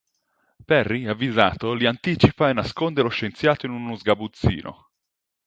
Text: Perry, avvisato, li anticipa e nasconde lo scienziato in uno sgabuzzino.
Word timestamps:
Perry, 0.65 1.05
avvisato, 1.05 1.75
li 1.75 1.85
anticipa 1.85 2.49
e 2.49 2.53
nasconde 2.53 3.03
lo 3.03 3.09
scienziato 3.09 3.67
in 3.67 3.73
uno 3.73 3.95
sgabuzzino. 3.95 4.89